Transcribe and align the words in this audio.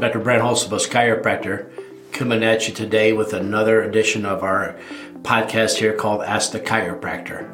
Dr. 0.00 0.20
Brent 0.20 0.42
Holzbus, 0.42 0.88
chiropractor, 0.88 1.68
coming 2.10 2.42
at 2.42 2.66
you 2.66 2.72
today 2.72 3.12
with 3.12 3.34
another 3.34 3.82
edition 3.82 4.24
of 4.24 4.42
our 4.42 4.74
podcast 5.20 5.76
here 5.76 5.92
called 5.92 6.22
Ask 6.22 6.52
the 6.52 6.60
Chiropractor. 6.60 7.46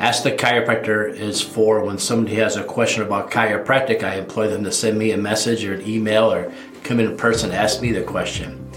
Ask 0.00 0.24
the 0.24 0.32
Chiropractor 0.32 1.08
is 1.08 1.40
for 1.40 1.84
when 1.84 1.98
somebody 1.98 2.34
has 2.34 2.56
a 2.56 2.64
question 2.64 3.04
about 3.04 3.30
chiropractic, 3.30 4.02
I 4.02 4.16
employ 4.16 4.48
them 4.48 4.64
to 4.64 4.72
send 4.72 4.98
me 4.98 5.12
a 5.12 5.16
message 5.16 5.64
or 5.64 5.74
an 5.74 5.88
email 5.88 6.32
or 6.32 6.52
come 6.82 6.98
in 6.98 7.16
person 7.16 7.52
ask 7.52 7.80
me 7.80 7.92
the 7.92 8.02
question. 8.02 8.68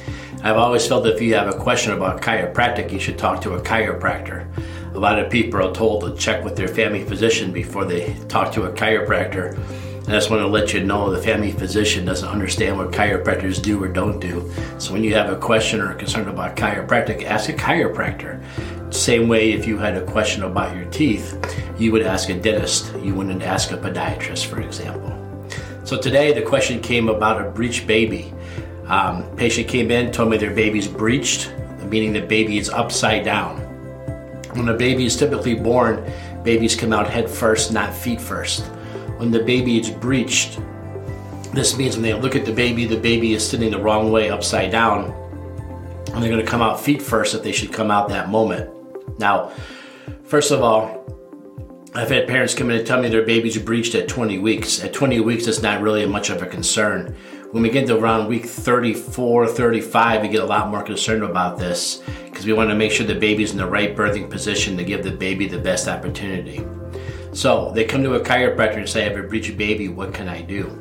I've 0.44 0.58
always 0.58 0.86
felt 0.86 1.04
that 1.06 1.16
if 1.16 1.22
you 1.22 1.34
have 1.34 1.48
a 1.48 1.58
question 1.58 1.94
about 1.94 2.22
chiropractic, 2.22 2.92
you 2.92 3.00
should 3.00 3.18
talk 3.18 3.42
to 3.42 3.56
a 3.56 3.62
chiropractor. 3.62 4.46
A 4.94 5.00
lot 5.00 5.18
of 5.18 5.32
people 5.32 5.60
are 5.66 5.74
told 5.74 6.02
to 6.02 6.16
check 6.22 6.44
with 6.44 6.56
their 6.56 6.68
family 6.68 7.04
physician 7.04 7.52
before 7.52 7.84
they 7.84 8.16
talk 8.28 8.54
to 8.54 8.66
a 8.66 8.72
chiropractor 8.72 9.58
I 10.08 10.12
just 10.12 10.30
want 10.30 10.42
to 10.42 10.48
let 10.48 10.74
you 10.74 10.86
know 10.86 11.12
the 11.12 11.22
family 11.22 11.52
physician 11.52 12.06
doesn't 12.06 12.30
understand 12.30 12.78
what 12.78 12.92
chiropractors 12.92 13.62
do 13.62 13.84
or 13.84 13.90
don't 13.90 14.22
do. 14.22 14.50
So 14.78 14.94
when 14.94 15.04
you 15.04 15.14
have 15.16 15.30
a 15.30 15.36
question 15.36 15.82
or 15.82 15.92
a 15.92 15.96
concern 15.96 16.30
about 16.30 16.56
chiropractic, 16.56 17.26
ask 17.26 17.50
a 17.50 17.54
chiropractor. 17.54 18.42
Same 18.94 19.28
way 19.28 19.52
if 19.52 19.68
you 19.68 19.78
had 19.78 19.98
a 19.98 20.06
question 20.06 20.44
about 20.44 20.78
your 20.78 20.86
teeth, 20.92 21.38
you 21.78 21.92
would 21.92 22.04
ask 22.04 22.30
a 22.30 22.40
dentist. 22.40 22.96
You 23.04 23.16
wouldn't 23.16 23.44
ask 23.44 23.74
a 23.74 23.78
podiatrist, 23.78 24.46
for 24.46 24.62
example. 24.62 25.12
So 25.84 26.00
today 26.00 26.32
the 26.32 26.42
question 26.42 26.80
came 26.80 27.10
about 27.10 27.46
a 27.46 27.50
breech 27.50 27.86
baby. 27.86 28.34
Um, 28.86 29.26
patient 29.36 29.68
came 29.68 29.92
in, 29.92 30.14
told 30.14 30.30
me 30.30 30.38
their 30.38 30.56
baby's 30.56 30.88
breached, 30.88 31.52
meaning 31.84 32.14
the 32.14 32.22
baby 32.22 32.58
is 32.58 32.70
upside 32.70 33.26
down. 33.26 33.58
When 34.56 34.70
a 34.70 34.74
baby 34.74 35.06
is 35.06 35.18
typically 35.18 35.56
born, 35.56 36.10
babies 36.46 36.78
come 36.78 36.94
out 36.94 37.10
head 37.10 37.30
first, 37.30 37.74
not 37.74 37.94
feet 37.94 38.22
first 38.22 38.64
when 39.18 39.32
the 39.32 39.44
baby 39.44 39.80
is 39.80 39.90
breached. 39.90 40.60
This 41.54 41.78
means 41.78 41.96
when 41.96 42.04
they 42.04 42.14
look 42.14 42.36
at 42.36 42.46
the 42.46 42.54
baby, 42.54 42.86
the 42.86 42.98
baby 42.98 43.34
is 43.34 43.48
sitting 43.48 43.72
the 43.72 43.80
wrong 43.80 44.12
way, 44.12 44.30
upside 44.30 44.72
down, 44.72 45.12
and 46.14 46.24
they're 46.24 46.32
going 46.32 46.44
to 46.44 46.50
come 46.50 46.62
out 46.62 46.80
feet 46.80 47.02
first 47.02 47.36
if 47.36 47.44
they 47.44 47.52
should 47.52 47.74
come 47.74 47.92
out 47.92 48.10
that 48.10 48.30
moment. 48.30 48.70
Now, 49.20 49.52
first 50.24 50.52
of 50.52 50.62
all, 50.62 51.04
I've 51.96 52.10
had 52.10 52.28
parents 52.28 52.54
come 52.54 52.70
in 52.70 52.78
and 52.78 52.86
tell 52.86 53.02
me 53.02 53.10
their 53.10 53.26
babies 53.26 53.58
breached 53.58 53.96
at 53.96 54.08
20 54.08 54.38
weeks. 54.38 54.84
At 54.84 54.94
20 54.94 55.20
weeks, 55.22 55.48
it's 55.48 55.64
not 55.64 55.82
really 55.82 56.06
much 56.06 56.30
of 56.30 56.44
a 56.44 56.46
concern. 56.46 57.16
When 57.52 57.64
we 57.64 57.70
get 57.70 57.88
to 57.88 57.98
around 57.98 58.28
week 58.28 58.46
34, 58.46 59.48
35, 59.48 60.22
we 60.22 60.28
get 60.28 60.44
a 60.44 60.46
lot 60.46 60.70
more 60.70 60.84
concerned 60.84 61.24
about 61.24 61.58
this 61.58 62.04
because 62.26 62.46
we 62.46 62.54
want 62.54 62.70
to 62.70 62.76
make 62.76 62.92
sure 62.92 63.08
the 63.08 63.16
baby's 63.16 63.52
in 63.52 63.58
the 63.58 63.66
right 63.66 63.96
birthing 63.96 64.30
position 64.30 64.78
to 64.78 64.84
give 64.84 65.04
the 65.04 65.12
baby 65.12 65.48
the 65.48 65.58
best 65.58 65.88
opportunity. 65.88 66.64
So 67.38 67.72
they 67.72 67.86
come 67.86 68.02
to 68.02 68.16
a 68.16 68.20
chiropractor 68.20 68.78
and 68.78 68.90
say, 68.90 69.06
I 69.06 69.10
have 69.10 69.24
a 69.24 69.28
breech 69.28 69.56
baby, 69.56 69.90
what 69.90 70.12
can 70.12 70.28
I 70.28 70.42
do? 70.42 70.76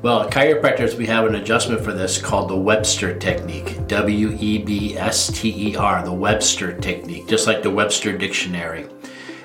Well, 0.00 0.26
chiropractors, 0.30 0.96
we 0.96 1.04
have 1.04 1.26
an 1.26 1.34
adjustment 1.34 1.84
for 1.84 1.92
this 1.92 2.16
called 2.16 2.48
the 2.48 2.56
Webster 2.56 3.18
technique. 3.18 3.86
W 3.88 4.34
E 4.40 4.56
B 4.56 4.96
S 4.96 5.26
T 5.26 5.68
E 5.68 5.76
R, 5.76 6.02
the 6.02 6.10
Webster 6.10 6.72
technique, 6.72 7.28
just 7.28 7.46
like 7.46 7.62
the 7.62 7.70
Webster 7.70 8.16
dictionary. 8.16 8.88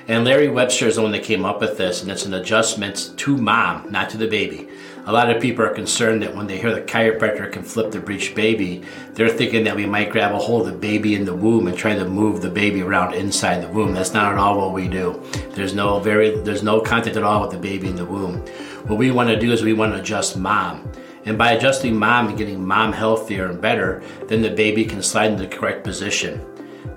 And 0.08 0.24
Larry 0.24 0.48
Webster 0.48 0.86
is 0.86 0.96
the 0.96 1.02
one 1.02 1.12
that 1.12 1.22
came 1.22 1.44
up 1.44 1.60
with 1.60 1.76
this, 1.76 2.00
and 2.00 2.10
it's 2.10 2.24
an 2.24 2.32
adjustment 2.32 3.12
to 3.18 3.36
mom, 3.36 3.92
not 3.92 4.08
to 4.10 4.16
the 4.16 4.26
baby 4.26 4.70
a 5.06 5.12
lot 5.12 5.28
of 5.28 5.42
people 5.42 5.64
are 5.64 5.74
concerned 5.74 6.22
that 6.22 6.34
when 6.34 6.46
they 6.46 6.58
hear 6.58 6.74
the 6.74 6.80
chiropractor 6.80 7.52
can 7.52 7.62
flip 7.62 7.90
the 7.90 8.00
breech 8.00 8.34
baby, 8.34 8.82
they're 9.12 9.28
thinking 9.28 9.64
that 9.64 9.76
we 9.76 9.84
might 9.84 10.10
grab 10.10 10.32
a 10.32 10.38
hold 10.38 10.66
of 10.66 10.72
the 10.72 10.78
baby 10.78 11.14
in 11.14 11.26
the 11.26 11.34
womb 11.34 11.66
and 11.66 11.76
try 11.76 11.94
to 11.94 12.08
move 12.08 12.40
the 12.40 12.48
baby 12.48 12.80
around 12.80 13.12
inside 13.12 13.62
the 13.62 13.68
womb. 13.68 13.92
That's 13.92 14.14
not 14.14 14.32
at 14.32 14.38
all 14.38 14.56
what 14.56 14.72
we 14.72 14.88
do. 14.88 15.22
There's 15.50 15.74
no 15.74 16.00
very 16.00 16.40
there's 16.40 16.62
no 16.62 16.80
contact 16.80 17.16
at 17.16 17.22
all 17.22 17.42
with 17.42 17.50
the 17.50 17.58
baby 17.58 17.88
in 17.88 17.96
the 17.96 18.04
womb. 18.04 18.38
What 18.86 18.98
we 18.98 19.10
want 19.10 19.28
to 19.28 19.38
do 19.38 19.52
is 19.52 19.62
we 19.62 19.74
want 19.74 19.92
to 19.92 20.00
adjust 20.00 20.38
mom. 20.38 20.90
And 21.26 21.36
by 21.36 21.52
adjusting 21.52 21.98
mom 21.98 22.28
and 22.28 22.38
getting 22.38 22.64
mom 22.64 22.92
healthier 22.92 23.50
and 23.50 23.60
better, 23.60 24.02
then 24.28 24.40
the 24.40 24.50
baby 24.50 24.86
can 24.86 25.02
slide 25.02 25.32
into 25.32 25.44
the 25.44 25.54
correct 25.54 25.84
position. 25.84 26.40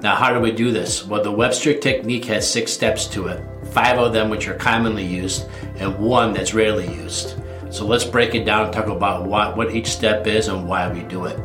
Now, 0.02 0.16
how 0.16 0.34
do 0.34 0.40
we 0.40 0.52
do 0.52 0.72
this? 0.72 1.06
Well, 1.06 1.24
the 1.24 1.32
Webster 1.32 1.78
technique 1.78 2.26
has 2.26 2.50
six 2.50 2.72
steps 2.72 3.08
to 3.08 3.28
it, 3.28 3.44
five 3.72 3.98
of 3.98 4.14
them 4.14 4.30
which 4.30 4.48
are 4.48 4.54
commonly 4.54 5.06
used, 5.06 5.48
and 5.78 5.98
one 5.98 6.34
that's 6.34 6.54
rarely 6.54 6.88
used. 6.94 7.36
So 7.70 7.86
let's 7.86 8.06
break 8.06 8.34
it 8.34 8.46
down 8.46 8.66
and 8.66 8.74
talk 8.74 8.88
about 8.88 9.26
what, 9.26 9.58
what 9.58 9.76
each 9.76 9.88
step 9.88 10.28
is 10.28 10.48
and 10.48 10.68
why 10.68 10.92
we 10.92 11.02
do 11.02 11.26
it. 11.26 11.40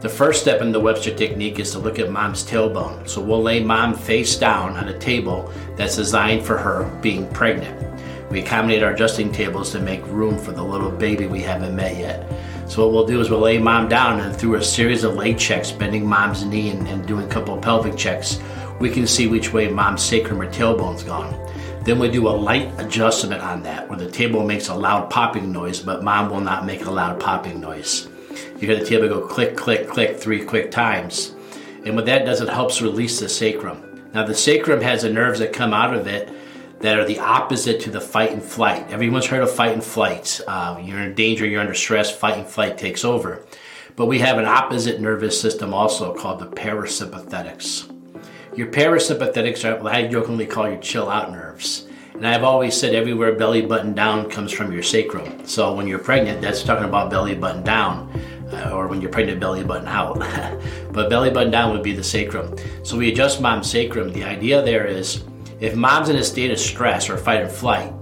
The 0.00 0.08
first 0.08 0.40
step 0.40 0.62
in 0.62 0.72
the 0.72 0.80
Webster 0.80 1.14
technique 1.14 1.58
is 1.58 1.72
to 1.72 1.78
look 1.78 1.98
at 1.98 2.10
mom's 2.10 2.42
tailbone. 2.42 3.06
So 3.06 3.20
we'll 3.20 3.42
lay 3.42 3.62
mom 3.62 3.94
face 3.94 4.36
down 4.36 4.76
on 4.76 4.88
a 4.88 4.98
table 4.98 5.52
that's 5.76 5.96
designed 5.96 6.42
for 6.42 6.56
her 6.56 6.90
being 7.02 7.28
pregnant. 7.28 7.78
We 8.30 8.40
accommodate 8.40 8.82
our 8.82 8.92
adjusting 8.92 9.30
tables 9.30 9.72
to 9.72 9.80
make 9.80 10.06
room 10.06 10.38
for 10.38 10.52
the 10.52 10.62
little 10.62 10.90
baby 10.90 11.26
we 11.26 11.42
haven't 11.42 11.76
met 11.76 11.98
yet. 11.98 12.32
So 12.66 12.82
what 12.82 12.94
we'll 12.94 13.06
do 13.06 13.20
is 13.20 13.28
we'll 13.28 13.40
lay 13.40 13.58
mom 13.58 13.88
down 13.88 14.20
and 14.20 14.34
through 14.34 14.54
a 14.54 14.62
series 14.62 15.04
of 15.04 15.16
leg 15.16 15.36
checks, 15.36 15.72
bending 15.72 16.06
mom's 16.06 16.44
knee 16.44 16.70
and, 16.70 16.86
and 16.88 17.06
doing 17.06 17.26
a 17.26 17.28
couple 17.28 17.54
of 17.54 17.60
pelvic 17.60 17.96
checks, 17.96 18.38
we 18.78 18.88
can 18.88 19.06
see 19.06 19.26
which 19.26 19.52
way 19.52 19.68
mom's 19.68 20.02
sacrum 20.02 20.40
or 20.40 20.50
tailbone's 20.50 21.02
gone. 21.02 21.34
Then 21.82 21.98
we 21.98 22.10
do 22.10 22.28
a 22.28 22.30
light 22.30 22.72
adjustment 22.78 23.42
on 23.42 23.62
that 23.62 23.88
where 23.88 23.98
the 23.98 24.10
table 24.10 24.44
makes 24.44 24.68
a 24.68 24.74
loud 24.74 25.08
popping 25.08 25.50
noise, 25.50 25.80
but 25.80 26.04
mom 26.04 26.30
will 26.30 26.40
not 26.40 26.66
make 26.66 26.84
a 26.84 26.90
loud 26.90 27.18
popping 27.18 27.58
noise. 27.58 28.06
You 28.58 28.68
hear 28.68 28.76
the 28.76 28.84
table 28.84 29.08
go 29.08 29.26
click, 29.26 29.56
click, 29.56 29.88
click 29.88 30.18
three 30.18 30.44
quick 30.44 30.70
times. 30.70 31.34
And 31.86 31.96
what 31.96 32.04
that 32.06 32.26
does, 32.26 32.42
it 32.42 32.48
helps 32.50 32.82
release 32.82 33.18
the 33.18 33.28
sacrum. 33.28 34.10
Now, 34.12 34.26
the 34.26 34.34
sacrum 34.34 34.82
has 34.82 35.02
the 35.02 35.10
nerves 35.10 35.38
that 35.38 35.54
come 35.54 35.72
out 35.72 35.94
of 35.94 36.06
it 36.06 36.30
that 36.80 36.98
are 36.98 37.06
the 37.06 37.18
opposite 37.18 37.80
to 37.80 37.90
the 37.90 38.00
fight 38.00 38.32
and 38.32 38.42
flight. 38.42 38.90
Everyone's 38.90 39.26
heard 39.26 39.42
of 39.42 39.50
fight 39.50 39.72
and 39.72 39.84
flight. 39.84 40.40
Uh, 40.46 40.78
you're 40.82 41.00
in 41.00 41.14
danger, 41.14 41.46
you're 41.46 41.60
under 41.60 41.74
stress, 41.74 42.14
fight 42.14 42.36
and 42.36 42.46
flight 42.46 42.76
takes 42.76 43.04
over. 43.04 43.44
But 43.96 44.06
we 44.06 44.18
have 44.18 44.38
an 44.38 44.44
opposite 44.44 45.00
nervous 45.00 45.40
system 45.40 45.72
also 45.72 46.14
called 46.14 46.40
the 46.40 46.46
parasympathetics. 46.46 47.99
Your 48.56 48.66
parasympathetics 48.66 49.64
are 49.64 49.80
what 49.80 49.94
I 49.94 50.08
jokingly 50.08 50.44
call 50.44 50.68
your 50.68 50.80
chill 50.80 51.08
out 51.08 51.30
nerves. 51.30 51.86
And 52.14 52.26
I've 52.26 52.42
always 52.42 52.78
said 52.78 52.94
everywhere 52.94 53.32
belly 53.32 53.62
button 53.62 53.94
down 53.94 54.28
comes 54.28 54.50
from 54.50 54.72
your 54.72 54.82
sacrum. 54.82 55.46
So 55.46 55.72
when 55.72 55.86
you're 55.86 56.00
pregnant, 56.00 56.40
that's 56.40 56.64
talking 56.64 56.84
about 56.84 57.10
belly 57.10 57.36
button 57.36 57.62
down. 57.62 58.12
Uh, 58.52 58.72
or 58.74 58.88
when 58.88 59.00
you're 59.00 59.10
pregnant, 59.10 59.38
belly 59.38 59.62
button 59.62 59.86
out. 59.86 60.18
but 60.92 61.08
belly 61.08 61.30
button 61.30 61.52
down 61.52 61.72
would 61.72 61.84
be 61.84 61.94
the 61.94 62.02
sacrum. 62.02 62.56
So 62.82 62.96
we 62.96 63.12
adjust 63.12 63.40
mom's 63.40 63.70
sacrum. 63.70 64.12
The 64.12 64.24
idea 64.24 64.60
there 64.62 64.84
is 64.84 65.22
if 65.60 65.76
mom's 65.76 66.08
in 66.08 66.16
a 66.16 66.24
state 66.24 66.50
of 66.50 66.58
stress 66.58 67.08
or 67.08 67.16
fight 67.16 67.42
or 67.42 67.48
flight, 67.48 67.92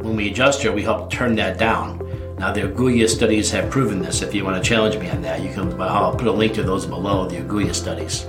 when 0.00 0.14
we 0.14 0.30
adjust 0.30 0.62
her, 0.62 0.70
we 0.70 0.82
help 0.82 1.10
turn 1.10 1.34
that 1.36 1.58
down. 1.58 1.98
Now, 2.38 2.52
the 2.52 2.62
Agulla 2.62 3.08
studies 3.08 3.50
have 3.50 3.68
proven 3.68 4.00
this. 4.00 4.22
If 4.22 4.32
you 4.32 4.44
want 4.44 4.62
to 4.62 4.68
challenge 4.68 4.96
me 4.96 5.10
on 5.10 5.22
that, 5.22 5.42
you 5.42 5.52
can. 5.52 5.78
I'll 5.80 6.14
put 6.14 6.28
a 6.28 6.32
link 6.32 6.54
to 6.54 6.62
those 6.62 6.86
below 6.86 7.26
the 7.26 7.38
Agulla 7.38 7.74
studies. 7.74 8.26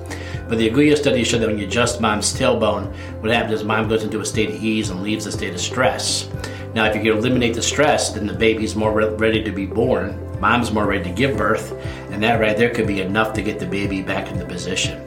But 0.50 0.58
the 0.58 0.68
Agulla 0.68 0.98
studies 0.98 1.28
show 1.28 1.38
that 1.38 1.48
when 1.48 1.60
you 1.60 1.68
adjust 1.68 2.02
mom's 2.02 2.34
tailbone, 2.34 2.92
what 3.22 3.32
happens 3.32 3.62
is 3.62 3.64
mom 3.64 3.88
goes 3.88 4.04
into 4.04 4.20
a 4.20 4.26
state 4.26 4.50
of 4.50 4.64
ease 4.64 4.90
and 4.90 5.04
leaves 5.04 5.28
a 5.28 5.32
state 5.32 5.54
of 5.54 5.60
stress. 5.60 6.28
Now, 6.74 6.86
if 6.86 6.96
you 6.96 7.02
can 7.02 7.20
eliminate 7.20 7.54
the 7.54 7.62
stress, 7.62 8.14
then 8.14 8.26
the 8.26 8.34
baby's 8.34 8.76
more 8.76 8.92
re- 8.92 9.10
ready 9.10 9.44
to 9.44 9.52
be 9.52 9.68
born. 9.68 10.18
Mom's 10.40 10.72
more 10.72 10.88
ready 10.88 11.04
to 11.04 11.12
give 11.12 11.38
birth, 11.38 11.74
and 12.10 12.24
that 12.24 12.40
right 12.40 12.58
there 12.58 12.72
could 12.72 12.88
be 12.88 13.02
enough 13.02 13.32
to 13.34 13.44
get 13.44 13.60
the 13.60 13.66
baby 13.68 14.02
back 14.02 14.32
in 14.32 14.40
the 14.40 14.46
position. 14.46 15.06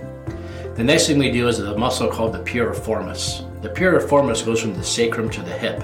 The 0.76 0.84
next 0.84 1.08
thing 1.08 1.18
we 1.18 1.32
do 1.32 1.48
is 1.48 1.58
a 1.58 1.76
muscle 1.76 2.08
called 2.08 2.34
the 2.34 2.38
piriformis. 2.38 3.62
The 3.62 3.68
piriformis 3.68 4.46
goes 4.46 4.60
from 4.60 4.74
the 4.74 4.84
sacrum 4.84 5.28
to 5.30 5.42
the 5.42 5.50
hip. 5.50 5.82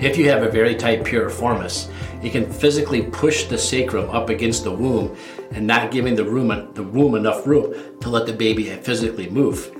If 0.00 0.16
you 0.16 0.30
have 0.30 0.42
a 0.42 0.50
very 0.50 0.74
tight 0.74 1.04
piriformis, 1.04 1.90
it 2.22 2.30
can 2.30 2.50
physically 2.50 3.02
push 3.02 3.44
the 3.44 3.58
sacrum 3.58 4.08
up 4.10 4.30
against 4.30 4.64
the 4.64 4.72
womb 4.72 5.16
and 5.52 5.66
not 5.66 5.90
giving 5.90 6.16
the, 6.16 6.24
room, 6.24 6.48
the 6.74 6.82
womb 6.82 7.14
enough 7.14 7.46
room 7.46 7.74
to 8.00 8.08
let 8.08 8.26
the 8.26 8.32
baby 8.32 8.64
physically 8.70 9.28
move. 9.28 9.72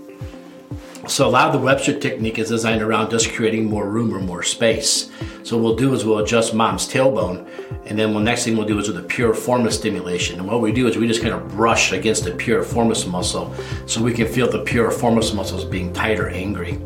So 1.08 1.28
a 1.28 1.30
lot 1.30 1.46
of 1.46 1.52
the 1.52 1.64
Webster 1.64 1.96
technique 1.96 2.40
is 2.40 2.48
designed 2.48 2.82
around 2.82 3.10
just 3.10 3.32
creating 3.32 3.66
more 3.66 3.88
room 3.88 4.12
or 4.12 4.18
more 4.18 4.42
space. 4.42 5.08
So 5.44 5.56
what 5.56 5.62
we'll 5.62 5.76
do 5.76 5.94
is 5.94 6.04
we'll 6.04 6.18
adjust 6.18 6.52
mom's 6.52 6.88
tailbone, 6.88 7.48
and 7.84 7.96
then 7.96 8.12
the 8.12 8.18
next 8.18 8.44
thing 8.44 8.56
we'll 8.56 8.66
do 8.66 8.78
is 8.80 8.88
with 8.88 8.98
a 8.98 9.06
piriformis 9.06 9.74
stimulation. 9.74 10.40
And 10.40 10.48
what 10.48 10.60
we 10.60 10.72
do 10.72 10.88
is 10.88 10.96
we 10.96 11.06
just 11.06 11.22
kind 11.22 11.32
of 11.32 11.48
brush 11.48 11.92
against 11.92 12.24
the 12.24 12.32
piriformis 12.32 13.08
muscle 13.08 13.54
so 13.86 14.02
we 14.02 14.12
can 14.12 14.26
feel 14.26 14.50
the 14.50 14.64
piriformis 14.64 15.32
muscles 15.32 15.64
being 15.64 15.92
tight 15.92 16.18
or 16.18 16.28
angry. 16.28 16.80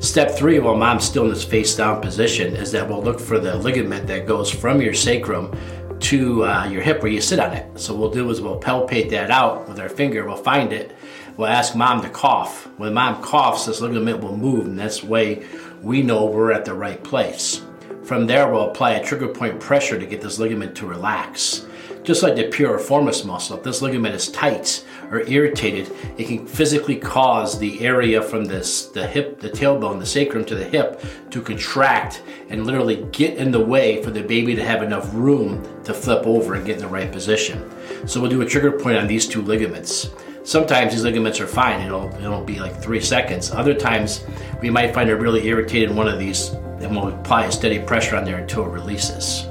Step 0.00 0.32
three, 0.32 0.58
while 0.58 0.76
mom's 0.76 1.04
still 1.04 1.24
in 1.24 1.30
this 1.30 1.44
face 1.44 1.76
down 1.76 2.00
position, 2.00 2.56
is 2.56 2.72
that 2.72 2.88
we'll 2.88 3.02
look 3.02 3.20
for 3.20 3.38
the 3.38 3.54
ligament 3.56 4.08
that 4.08 4.26
goes 4.26 4.50
from 4.50 4.80
your 4.80 4.94
sacrum 4.94 5.56
to 6.00 6.44
uh, 6.44 6.66
your 6.66 6.82
hip 6.82 7.02
where 7.02 7.12
you 7.12 7.20
sit 7.20 7.38
on 7.38 7.52
it. 7.52 7.78
So 7.78 7.94
we'll 7.94 8.10
do 8.10 8.28
is 8.30 8.40
we'll 8.40 8.60
palpate 8.60 9.10
that 9.10 9.30
out 9.30 9.68
with 9.68 9.78
our 9.78 9.88
finger. 9.88 10.26
We'll 10.26 10.36
find 10.36 10.72
it. 10.72 10.96
We'll 11.36 11.48
ask 11.48 11.76
mom 11.76 12.02
to 12.02 12.08
cough. 12.08 12.66
When 12.78 12.94
mom 12.94 13.22
coughs, 13.22 13.66
this 13.66 13.80
ligament 13.80 14.20
will 14.20 14.36
move, 14.36 14.66
and 14.66 14.78
that's 14.78 15.04
way 15.04 15.46
we 15.82 16.02
know 16.02 16.24
we're 16.24 16.52
at 16.52 16.64
the 16.64 16.74
right 16.74 17.02
place. 17.02 17.62
From 18.02 18.26
there, 18.26 18.50
we'll 18.50 18.70
apply 18.70 18.92
a 18.92 19.04
trigger 19.04 19.28
point 19.28 19.60
pressure 19.60 19.98
to 19.98 20.06
get 20.06 20.20
this 20.20 20.38
ligament 20.38 20.74
to 20.76 20.86
relax. 20.86 21.66
Just 22.08 22.22
like 22.22 22.36
the 22.36 22.44
piriformis 22.44 23.26
muscle, 23.26 23.58
if 23.58 23.62
this 23.62 23.82
ligament 23.82 24.14
is 24.14 24.30
tight 24.30 24.82
or 25.10 25.28
irritated, 25.28 25.94
it 26.16 26.26
can 26.26 26.46
physically 26.46 26.96
cause 26.96 27.58
the 27.58 27.84
area 27.84 28.22
from 28.22 28.46
this 28.46 28.86
the 28.86 29.06
hip, 29.06 29.40
the 29.40 29.50
tailbone, 29.50 29.98
the 30.00 30.06
sacrum 30.06 30.42
to 30.46 30.54
the 30.54 30.64
hip 30.64 31.02
to 31.28 31.42
contract 31.42 32.22
and 32.48 32.64
literally 32.64 33.06
get 33.12 33.36
in 33.36 33.50
the 33.50 33.60
way 33.60 34.02
for 34.02 34.10
the 34.10 34.22
baby 34.22 34.54
to 34.54 34.64
have 34.64 34.82
enough 34.82 35.12
room 35.12 35.62
to 35.84 35.92
flip 35.92 36.26
over 36.26 36.54
and 36.54 36.64
get 36.64 36.76
in 36.76 36.82
the 36.82 36.88
right 36.88 37.12
position. 37.12 37.70
So 38.08 38.22
we'll 38.22 38.30
do 38.30 38.40
a 38.40 38.46
trigger 38.46 38.72
point 38.72 38.96
on 38.96 39.06
these 39.06 39.28
two 39.28 39.42
ligaments. 39.42 40.08
Sometimes 40.44 40.94
these 40.94 41.04
ligaments 41.04 41.40
are 41.40 41.46
fine, 41.46 41.82
it'll, 41.82 42.08
it'll 42.14 42.42
be 42.42 42.58
like 42.58 42.80
three 42.80 43.02
seconds. 43.02 43.50
Other 43.50 43.74
times 43.74 44.24
we 44.62 44.70
might 44.70 44.94
find 44.94 45.10
it 45.10 45.16
really 45.16 45.46
irritated 45.46 45.94
one 45.94 46.08
of 46.08 46.18
these 46.18 46.48
and 46.80 46.90
we'll 46.90 47.08
apply 47.08 47.44
a 47.44 47.52
steady 47.52 47.80
pressure 47.80 48.16
on 48.16 48.24
there 48.24 48.38
until 48.38 48.64
it 48.64 48.68
releases. 48.70 49.47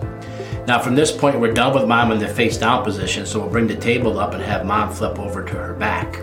Now 0.67 0.79
from 0.79 0.95
this 0.95 1.13
point, 1.13 1.39
we're 1.39 1.53
done 1.53 1.73
with 1.73 1.87
mom 1.87 2.11
in 2.11 2.19
the 2.19 2.27
face 2.27 2.57
down 2.57 2.83
position, 2.83 3.25
so 3.25 3.39
we'll 3.39 3.49
bring 3.49 3.67
the 3.67 3.75
table 3.77 4.19
up 4.19 4.33
and 4.33 4.43
have 4.43 4.65
mom 4.65 4.91
flip 4.91 5.17
over 5.17 5.41
to 5.41 5.53
her 5.53 5.73
back. 5.73 6.19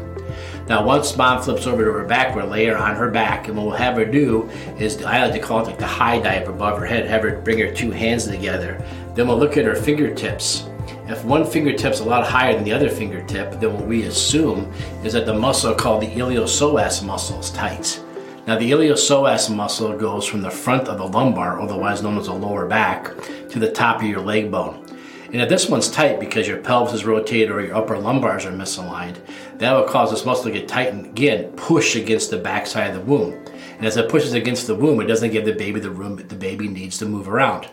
Now 0.69 0.85
once 0.85 1.17
mom 1.17 1.43
flips 1.43 1.67
over 1.67 1.83
to 1.83 1.91
her 1.91 2.05
back, 2.05 2.37
we'll 2.37 2.49
lay 2.49 2.67
her 2.67 2.77
on 2.77 2.95
her 2.95 3.11
back, 3.11 3.49
and 3.49 3.57
what 3.57 3.65
we'll 3.65 3.77
have 3.77 3.97
her 3.97 4.05
do 4.05 4.51
is, 4.79 5.03
I 5.03 5.25
like 5.25 5.33
to 5.33 5.39
call 5.39 5.61
it 5.61 5.69
like 5.69 5.79
the 5.79 5.87
high 5.87 6.19
dive 6.19 6.47
above 6.47 6.79
her 6.79 6.85
head, 6.85 7.07
have 7.07 7.23
her 7.23 7.41
bring 7.41 7.59
her 7.59 7.73
two 7.73 7.91
hands 7.91 8.27
together. 8.27 8.85
Then 9.15 9.29
we'll 9.29 9.39
look 9.39 9.57
at 9.57 9.65
her 9.65 9.75
fingertips. 9.75 10.69
If 11.09 11.25
one 11.25 11.47
fingertip's 11.47 12.01
a 12.01 12.05
lot 12.05 12.27
higher 12.27 12.53
than 12.53 12.65
the 12.65 12.73
other 12.73 12.91
fingertip, 12.91 13.59
then 13.61 13.73
what 13.73 13.87
we 13.87 14.03
assume 14.03 14.71
is 15.05 15.15
that 15.15 15.25
the 15.25 15.33
muscle 15.33 15.75
called 15.75 16.03
the 16.03 16.15
iliopsoas 16.15 17.03
muscle 17.03 17.41
is 17.41 17.51
tight. 17.51 17.99
Now, 18.47 18.59
the 18.59 18.73
iliopsoas 18.73 19.55
muscle 19.55 19.97
goes 19.97 20.27
from 20.27 20.43
the 20.43 20.51
front 20.51 20.87
of 20.87 20.99
the 20.99 21.09
lumbar, 21.09 21.63
otherwise 21.63 22.03
known 22.03 22.19
as 22.19 22.27
the 22.27 22.35
lower 22.35 22.67
back, 22.67 23.11
to 23.49 23.59
the 23.59 23.73
top 23.73 24.03
of 24.03 24.07
your 24.07 24.21
leg 24.21 24.51
bone. 24.51 24.85
And 25.33 25.41
if 25.41 25.49
this 25.49 25.71
one's 25.71 25.91
tight 25.91 26.21
because 26.21 26.47
your 26.47 26.59
pelvis 26.59 26.93
is 26.93 27.07
rotated 27.07 27.51
or 27.51 27.63
your 27.63 27.75
upper 27.75 27.97
lumbars 27.97 28.45
are 28.45 28.53
misaligned, 28.53 29.17
that 29.57 29.73
will 29.73 29.85
cause 29.85 30.11
this 30.11 30.27
muscle 30.27 30.45
to 30.45 30.51
get 30.51 30.69
tightened. 30.69 31.07
again 31.07 31.53
push 31.57 31.97
against 31.97 32.31
the 32.31 32.37
backside 32.37 32.91
of 32.91 32.95
the 32.95 33.11
womb. 33.11 33.33
And 33.79 33.87
as 33.87 33.97
it 33.97 34.11
pushes 34.11 34.35
against 34.35 34.67
the 34.67 34.75
womb, 34.75 35.01
it 35.01 35.07
doesn't 35.07 35.33
give 35.33 35.47
the 35.47 35.55
baby 35.55 35.81
the 35.81 35.91
room 35.91 36.17
the 36.17 36.37
baby 36.37 36.69
needs 36.69 36.99
to 36.99 37.07
move 37.07 37.29
around. 37.29 37.67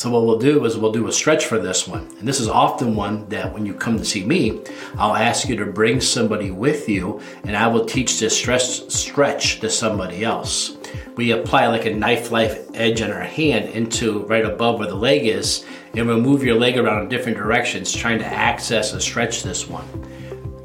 So 0.00 0.08
what 0.08 0.24
we'll 0.24 0.38
do 0.38 0.64
is 0.64 0.78
we'll 0.78 0.92
do 0.92 1.08
a 1.08 1.12
stretch 1.12 1.44
for 1.44 1.58
this 1.58 1.86
one. 1.86 2.08
And 2.18 2.26
this 2.26 2.40
is 2.40 2.48
often 2.48 2.96
one 2.96 3.28
that 3.28 3.52
when 3.52 3.66
you 3.66 3.74
come 3.74 3.98
to 3.98 4.04
see 4.06 4.24
me, 4.24 4.62
I'll 4.96 5.14
ask 5.14 5.46
you 5.46 5.56
to 5.56 5.66
bring 5.66 6.00
somebody 6.00 6.50
with 6.50 6.88
you 6.88 7.20
and 7.44 7.54
I 7.54 7.66
will 7.66 7.84
teach 7.84 8.18
this 8.18 8.34
stretch, 8.34 8.90
stretch 8.90 9.60
to 9.60 9.68
somebody 9.68 10.24
else. 10.24 10.78
We 11.16 11.32
apply 11.32 11.66
like 11.66 11.84
a 11.84 11.94
knife 11.94 12.30
life 12.30 12.66
edge 12.72 13.02
on 13.02 13.12
our 13.12 13.20
hand 13.20 13.74
into 13.74 14.20
right 14.20 14.46
above 14.46 14.78
where 14.78 14.88
the 14.88 14.94
leg 14.94 15.26
is 15.26 15.66
and 15.92 16.06
we'll 16.06 16.18
move 16.18 16.42
your 16.42 16.58
leg 16.58 16.78
around 16.78 17.02
in 17.02 17.08
different 17.10 17.36
directions 17.36 17.92
trying 17.92 18.20
to 18.20 18.26
access 18.26 18.94
and 18.94 19.02
stretch 19.02 19.42
this 19.42 19.68
one. 19.68 19.84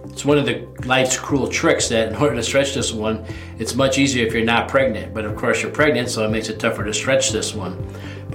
It's 0.05 0.23
one 0.23 0.37
of 0.37 0.45
the 0.45 0.65
life's 0.85 1.19
cruel 1.19 1.49
tricks 1.49 1.89
that 1.89 2.07
in 2.07 2.15
order 2.15 2.37
to 2.37 2.43
stretch 2.43 2.73
this 2.73 2.93
one, 2.93 3.25
it's 3.59 3.75
much 3.75 3.97
easier 3.97 4.25
if 4.25 4.33
you're 4.33 4.45
not 4.45 4.69
pregnant. 4.69 5.13
But 5.13 5.25
of 5.25 5.35
course, 5.35 5.61
you're 5.61 5.71
pregnant, 5.71 6.07
so 6.07 6.23
it 6.23 6.31
makes 6.31 6.47
it 6.47 6.57
tougher 6.57 6.85
to 6.85 6.93
stretch 6.93 7.31
this 7.31 7.53
one 7.53 7.85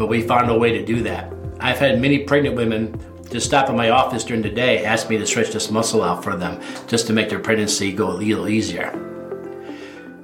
but 0.01 0.09
we 0.09 0.23
found 0.23 0.51
a 0.51 0.57
way 0.57 0.73
to 0.73 0.83
do 0.83 1.03
that. 1.03 1.31
I've 1.61 1.79
had 1.79 2.01
many 2.01 2.21
pregnant 2.21 2.57
women 2.57 2.99
just 3.31 3.45
stop 3.45 3.69
in 3.69 3.77
my 3.77 3.91
office 3.91 4.25
during 4.25 4.41
the 4.41 4.49
day, 4.49 4.83
ask 4.83 5.11
me 5.11 5.19
to 5.19 5.27
stretch 5.27 5.51
this 5.51 5.71
muscle 5.71 6.03
out 6.03 6.25
for 6.25 6.37
them 6.37 6.59
just 6.87 7.07
to 7.09 7.13
make 7.13 7.29
their 7.29 7.39
pregnancy 7.39 7.93
go 7.93 8.11
a 8.11 8.17
little 8.17 8.49
easier. 8.49 8.93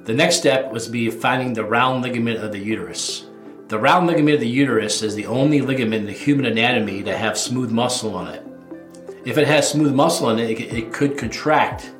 The 0.05 0.15
next 0.15 0.37
step 0.37 0.71
was 0.71 0.87
be 0.87 1.11
finding 1.11 1.53
the 1.53 1.63
round 1.63 2.01
ligament 2.01 2.43
of 2.43 2.51
the 2.51 2.57
uterus. 2.57 3.27
The 3.67 3.77
round 3.77 4.07
ligament 4.07 4.33
of 4.33 4.41
the 4.41 4.49
uterus 4.49 5.03
is 5.03 5.13
the 5.13 5.27
only 5.27 5.61
ligament 5.61 6.01
in 6.01 6.05
the 6.07 6.11
human 6.11 6.45
anatomy 6.45 7.03
to 7.03 7.15
have 7.15 7.37
smooth 7.37 7.69
muscle 7.69 8.15
on 8.15 8.33
it. 8.33 8.43
If 9.25 9.37
it 9.37 9.45
has 9.45 9.69
smooth 9.69 9.93
muscle 9.93 10.31
in 10.31 10.39
it, 10.39 10.59
it 10.59 10.91
could 10.91 11.19
contract. 11.19 11.91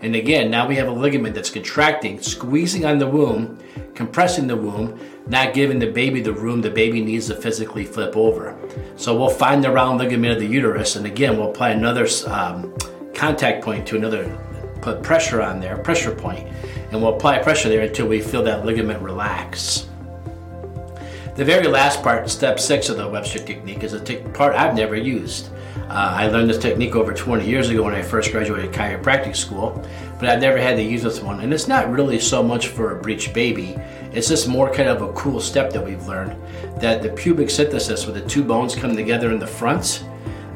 And 0.00 0.16
again, 0.16 0.50
now 0.50 0.66
we 0.66 0.76
have 0.76 0.88
a 0.88 0.92
ligament 0.92 1.34
that's 1.34 1.50
contracting, 1.50 2.20
squeezing 2.20 2.84
on 2.84 2.98
the 2.98 3.06
womb, 3.06 3.58
compressing 3.94 4.46
the 4.46 4.56
womb, 4.56 4.98
not 5.26 5.54
giving 5.54 5.78
the 5.78 5.90
baby 5.90 6.20
the 6.20 6.32
room 6.32 6.60
the 6.60 6.70
baby 6.70 7.00
needs 7.00 7.28
to 7.28 7.36
physically 7.36 7.84
flip 7.84 8.16
over. 8.16 8.58
So 8.96 9.16
we'll 9.16 9.28
find 9.28 9.62
the 9.62 9.70
round 9.70 9.98
ligament 9.98 10.34
of 10.34 10.40
the 10.40 10.46
uterus, 10.46 10.96
and 10.96 11.06
again, 11.06 11.36
we'll 11.36 11.50
apply 11.50 11.70
another 11.70 12.08
um, 12.26 12.74
contact 13.14 13.64
point 13.64 13.86
to 13.88 13.96
another, 13.96 14.36
put 14.80 15.02
pressure 15.02 15.40
on 15.40 15.60
there, 15.60 15.78
pressure 15.78 16.14
point, 16.14 16.46
and 16.90 17.00
we'll 17.00 17.14
apply 17.14 17.38
pressure 17.38 17.68
there 17.68 17.82
until 17.82 18.08
we 18.08 18.20
feel 18.20 18.42
that 18.42 18.64
ligament 18.64 19.00
relax. 19.00 19.88
The 21.34 21.44
very 21.44 21.66
last 21.66 22.02
part, 22.02 22.28
step 22.28 22.60
six 22.60 22.88
of 22.88 22.98
the 22.98 23.08
Webster 23.08 23.38
technique, 23.38 23.84
is 23.84 23.94
a 23.94 24.00
part 24.34 24.54
I've 24.54 24.74
never 24.74 24.96
used. 24.96 25.48
Uh, 25.76 26.14
I 26.16 26.28
learned 26.28 26.50
this 26.50 26.58
technique 26.58 26.96
over 26.96 27.12
20 27.12 27.46
years 27.46 27.68
ago 27.68 27.82
when 27.82 27.94
I 27.94 28.02
first 28.02 28.32
graduated 28.32 28.72
chiropractic 28.72 29.36
school, 29.36 29.84
but 30.18 30.28
I've 30.28 30.40
never 30.40 30.58
had 30.58 30.76
to 30.76 30.82
use 30.82 31.02
this 31.02 31.20
one. 31.20 31.40
And 31.40 31.52
it's 31.52 31.68
not 31.68 31.90
really 31.90 32.18
so 32.18 32.42
much 32.42 32.68
for 32.68 32.96
a 32.96 33.00
breech 33.00 33.32
baby, 33.32 33.78
it's 34.12 34.28
just 34.28 34.48
more 34.48 34.72
kind 34.72 34.88
of 34.88 35.02
a 35.02 35.12
cool 35.14 35.40
step 35.40 35.72
that 35.72 35.84
we've 35.84 36.06
learned 36.06 36.36
that 36.80 37.02
the 37.02 37.08
pubic 37.08 37.48
symphysis, 37.48 38.06
where 38.06 38.18
the 38.18 38.28
two 38.28 38.44
bones 38.44 38.74
come 38.74 38.94
together 38.94 39.32
in 39.32 39.38
the 39.38 39.46
front, 39.46 40.04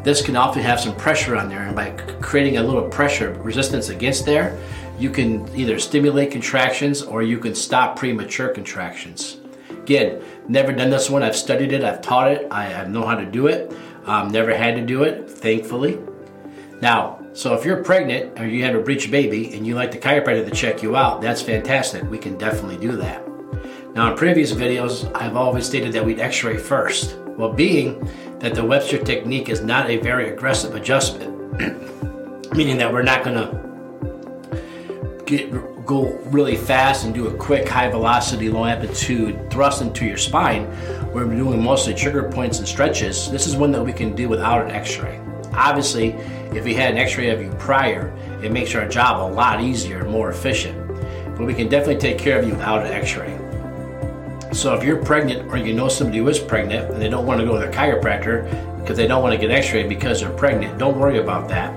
this 0.02 0.22
can 0.22 0.36
often 0.36 0.62
have 0.62 0.78
some 0.78 0.94
pressure 0.94 1.36
on 1.36 1.48
there. 1.48 1.62
And 1.62 1.74
by 1.74 1.90
creating 2.20 2.58
a 2.58 2.62
little 2.62 2.88
pressure 2.88 3.32
resistance 3.42 3.88
against 3.88 4.24
there, 4.24 4.58
you 4.98 5.10
can 5.10 5.48
either 5.56 5.78
stimulate 5.78 6.30
contractions 6.30 7.02
or 7.02 7.22
you 7.22 7.38
can 7.38 7.54
stop 7.54 7.96
premature 7.96 8.48
contractions. 8.48 9.38
Again, 9.86 10.20
never 10.48 10.72
done 10.72 10.90
this 10.90 11.08
one. 11.08 11.22
I've 11.22 11.36
studied 11.36 11.70
it, 11.70 11.84
I've 11.84 12.02
taught 12.02 12.32
it, 12.32 12.48
I, 12.50 12.84
know 12.88 13.06
how 13.06 13.14
to 13.14 13.24
do 13.24 13.46
it. 13.46 13.72
Um, 14.04 14.32
never 14.32 14.52
had 14.52 14.74
to 14.74 14.84
do 14.84 15.04
it, 15.04 15.30
thankfully. 15.30 16.00
Now, 16.82 17.24
so 17.34 17.54
if 17.54 17.64
you're 17.64 17.84
pregnant 17.84 18.36
or 18.40 18.48
you 18.48 18.64
have 18.64 18.74
a 18.74 18.80
breech 18.80 19.12
baby 19.12 19.54
and 19.54 19.64
you 19.64 19.76
like 19.76 19.92
the 19.92 19.98
chiropractor 19.98 20.44
to 20.44 20.50
check 20.50 20.82
you 20.82 20.96
out, 20.96 21.20
that's 21.20 21.40
fantastic. 21.40 22.02
We 22.10 22.18
can 22.18 22.36
definitely 22.36 22.78
do 22.78 22.96
that. 22.96 23.22
Now, 23.94 24.10
in 24.10 24.18
previous 24.18 24.50
videos, 24.50 25.08
I've 25.14 25.36
always 25.36 25.64
stated 25.64 25.92
that 25.92 26.04
we'd 26.04 26.18
x 26.18 26.42
ray 26.42 26.56
first. 26.56 27.16
Well, 27.36 27.52
being 27.52 28.10
that 28.40 28.56
the 28.56 28.64
Webster 28.64 28.98
technique 28.98 29.48
is 29.48 29.60
not 29.60 29.88
a 29.88 29.98
very 29.98 30.32
aggressive 30.32 30.74
adjustment, 30.74 31.60
meaning 32.56 32.76
that 32.78 32.92
we're 32.92 33.04
not 33.04 33.22
going 33.22 33.36
to 33.36 35.22
get 35.26 35.75
go 35.86 36.18
really 36.26 36.56
fast 36.56 37.04
and 37.04 37.14
do 37.14 37.28
a 37.28 37.34
quick 37.34 37.68
high 37.68 37.88
velocity 37.88 38.50
low 38.50 38.64
amplitude 38.64 39.48
thrust 39.50 39.80
into 39.80 40.04
your 40.04 40.16
spine 40.16 40.64
where 41.12 41.24
we're 41.24 41.36
doing 41.36 41.62
mostly 41.62 41.94
trigger 41.94 42.28
points 42.28 42.58
and 42.58 42.66
stretches 42.66 43.30
this 43.30 43.46
is 43.46 43.54
one 43.54 43.70
that 43.70 43.82
we 43.82 43.92
can 43.92 44.14
do 44.14 44.28
without 44.28 44.64
an 44.64 44.72
x-ray. 44.72 45.20
Obviously 45.54 46.08
if 46.56 46.64
we 46.64 46.74
had 46.74 46.90
an 46.90 46.98
x-ray 46.98 47.30
of 47.30 47.40
you 47.40 47.50
prior 47.52 48.12
it 48.42 48.50
makes 48.50 48.74
our 48.74 48.88
job 48.88 49.30
a 49.30 49.32
lot 49.32 49.62
easier 49.62 50.00
and 50.00 50.10
more 50.10 50.30
efficient. 50.30 50.76
But 51.36 51.46
we 51.46 51.54
can 51.54 51.68
definitely 51.68 52.00
take 52.00 52.18
care 52.18 52.38
of 52.38 52.44
you 52.44 52.54
without 52.54 52.84
an 52.84 52.92
x-ray. 52.92 53.38
So 54.52 54.74
if 54.74 54.82
you're 54.82 55.04
pregnant 55.04 55.52
or 55.52 55.56
you 55.56 55.72
know 55.72 55.88
somebody 55.88 56.18
who 56.18 56.26
is 56.28 56.40
pregnant 56.40 56.90
and 56.90 57.00
they 57.00 57.08
don't 57.08 57.26
want 57.26 57.40
to 57.40 57.46
go 57.46 57.52
to 57.54 57.60
their 57.60 57.72
chiropractor 57.72 58.80
because 58.80 58.96
they 58.96 59.06
don't 59.06 59.22
want 59.22 59.34
to 59.34 59.38
get 59.38 59.52
x-rayed 59.52 59.88
because 59.88 60.20
they're 60.20 60.30
pregnant 60.30 60.78
don't 60.78 60.98
worry 60.98 61.18
about 61.18 61.48
that. 61.50 61.70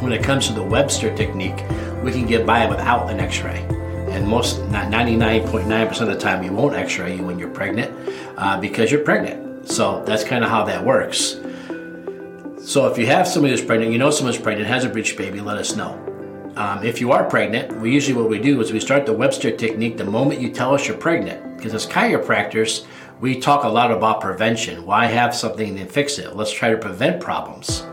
When 0.00 0.12
it 0.12 0.22
comes 0.22 0.46
to 0.48 0.54
the 0.54 0.62
Webster 0.62 1.14
technique, 1.16 1.64
we 2.04 2.12
can 2.12 2.26
get 2.26 2.46
by 2.46 2.66
without 2.66 3.10
an 3.10 3.18
x-ray. 3.18 3.66
And 4.10 4.28
most, 4.28 4.60
99.9% 4.60 6.00
of 6.00 6.06
the 6.06 6.18
time, 6.18 6.42
you 6.42 6.52
won't 6.52 6.74
x-ray 6.74 7.16
you 7.16 7.22
when 7.24 7.38
you're 7.38 7.48
pregnant 7.48 7.92
uh, 8.36 8.60
because 8.60 8.92
you're 8.92 9.02
pregnant. 9.02 9.68
So 9.68 10.04
that's 10.04 10.22
kind 10.22 10.44
of 10.44 10.50
how 10.50 10.64
that 10.64 10.84
works. 10.84 11.40
So 12.60 12.86
if 12.86 12.98
you 12.98 13.06
have 13.06 13.26
somebody 13.26 13.52
who's 13.52 13.64
pregnant, 13.64 13.92
you 13.92 13.98
know 13.98 14.10
someone's 14.10 14.38
pregnant, 14.38 14.68
has 14.68 14.84
a 14.84 14.88
breech 14.88 15.16
baby, 15.16 15.40
let 15.40 15.56
us 15.56 15.74
know. 15.74 16.00
Um, 16.56 16.84
if 16.84 17.00
you 17.00 17.10
are 17.10 17.24
pregnant, 17.24 17.80
we 17.80 17.92
usually 17.92 18.14
what 18.14 18.30
we 18.30 18.38
do 18.38 18.60
is 18.60 18.72
we 18.72 18.78
start 18.78 19.06
the 19.06 19.12
Webster 19.12 19.50
technique 19.50 19.96
the 19.96 20.04
moment 20.04 20.40
you 20.40 20.50
tell 20.52 20.74
us 20.74 20.86
you're 20.86 20.96
pregnant. 20.96 21.56
Because 21.56 21.74
as 21.74 21.86
chiropractors, 21.86 22.86
we 23.20 23.40
talk 23.40 23.64
a 23.64 23.68
lot 23.68 23.90
about 23.90 24.20
prevention. 24.20 24.86
Why 24.86 25.06
have 25.06 25.34
something 25.34 25.70
and 25.70 25.78
then 25.78 25.88
fix 25.88 26.18
it? 26.18 26.36
Let's 26.36 26.52
try 26.52 26.70
to 26.70 26.76
prevent 26.76 27.20
problems. 27.20 27.84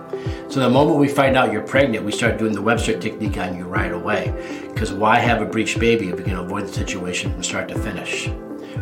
So 0.51 0.59
the 0.59 0.69
moment 0.69 0.99
we 0.99 1.07
find 1.07 1.37
out 1.37 1.53
you're 1.53 1.61
pregnant, 1.61 2.03
we 2.03 2.11
start 2.11 2.37
doing 2.37 2.51
the 2.51 2.61
Webster 2.61 2.99
technique 2.99 3.37
on 3.37 3.55
you 3.55 3.63
right 3.63 3.93
away. 3.93 4.33
Because 4.67 4.91
why 4.91 5.17
have 5.17 5.41
a 5.41 5.45
breech 5.45 5.79
baby 5.79 6.09
if 6.09 6.17
we 6.17 6.25
can 6.25 6.35
avoid 6.35 6.63
the 6.63 6.73
situation 6.73 7.31
from 7.31 7.41
start 7.41 7.69
to 7.69 7.79
finish? 7.79 8.29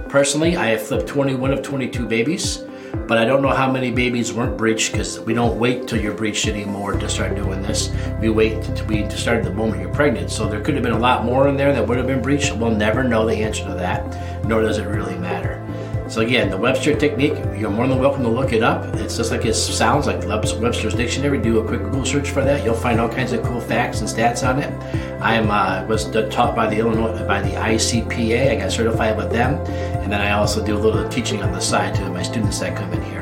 Personally, 0.07 0.57
I 0.57 0.69
have 0.69 0.81
flipped 0.81 1.05
21 1.05 1.53
of 1.53 1.61
22 1.61 2.07
babies, 2.07 2.63
but 3.07 3.19
I 3.19 3.25
don't 3.25 3.43
know 3.43 3.49
how 3.49 3.71
many 3.71 3.91
babies 3.91 4.33
weren't 4.33 4.57
breached 4.57 4.93
because 4.93 5.19
we 5.19 5.35
don't 5.35 5.59
wait 5.59 5.87
till 5.87 6.01
you're 6.01 6.15
breached 6.15 6.47
anymore 6.47 6.93
to 6.93 7.07
start 7.07 7.35
doing 7.35 7.61
this. 7.61 7.91
We 8.19 8.31
wait 8.31 8.63
to 8.63 8.83
be 8.85 9.03
to 9.03 9.15
start 9.15 9.43
the 9.43 9.53
moment 9.53 9.79
you're 9.83 9.93
pregnant. 9.93 10.31
So 10.31 10.49
there 10.49 10.61
could 10.61 10.73
have 10.73 10.81
been 10.81 10.93
a 10.93 10.97
lot 10.97 11.23
more 11.23 11.47
in 11.49 11.55
there 11.55 11.71
that 11.71 11.87
would 11.87 11.99
have 11.99 12.07
been 12.07 12.23
breached. 12.23 12.51
We'll 12.51 12.71
never 12.71 13.03
know 13.03 13.27
the 13.27 13.35
answer 13.35 13.65
to 13.65 13.75
that, 13.75 14.43
nor 14.43 14.63
does 14.63 14.79
it 14.79 14.87
really 14.87 15.19
matter. 15.19 15.63
So 16.09 16.21
again, 16.21 16.49
the 16.49 16.57
Webster 16.57 16.95
technique, 16.95 17.35
you're 17.55 17.69
more 17.69 17.87
than 17.87 17.99
welcome 17.99 18.23
to 18.23 18.29
look 18.29 18.51
it 18.51 18.63
up. 18.63 18.83
It's 18.95 19.15
just 19.15 19.29
like 19.29 19.45
it 19.45 19.53
sounds 19.53 20.07
like 20.07 20.25
Webster's 20.25 20.95
dictionary. 20.95 21.39
Do 21.39 21.59
a 21.59 21.67
quick 21.67 21.83
Google 21.83 22.03
search 22.03 22.31
for 22.31 22.43
that. 22.43 22.65
You'll 22.65 22.73
find 22.73 22.99
all 22.99 23.09
kinds 23.09 23.31
of 23.31 23.43
cool 23.43 23.61
facts 23.61 23.99
and 23.99 24.09
stats 24.09 24.47
on 24.47 24.59
it. 24.59 24.73
I 25.21 25.35
am 25.35 25.51
uh, 25.51 25.85
was 25.85 26.09
taught 26.31 26.55
by 26.55 26.65
the 26.65 26.79
Illinois 26.79 27.15
by 27.27 27.43
the 27.43 27.51
ICPA. 27.51 28.49
I 28.49 28.55
got 28.55 28.71
certified 28.71 29.17
with 29.17 29.31
them, 29.31 29.53
and 30.01 30.11
then 30.11 30.19
I 30.19 30.31
also 30.31 30.65
do 30.65 30.75
a 30.75 30.79
little 30.79 31.07
teaching 31.09 31.43
on 31.43 31.51
the 31.51 31.59
side 31.59 31.93
to 31.95 32.09
my 32.09 32.23
students 32.23 32.57
that 32.57 32.75
come 32.75 32.91
in 32.91 33.03
here. 33.03 33.19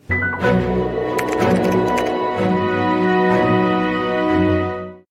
bye. 0.08 0.98